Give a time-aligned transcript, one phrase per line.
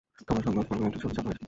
[0.27, 1.39] খবরের সঙ্গে ওসমান গনির একটি ছবি ছাপা হয়েছে।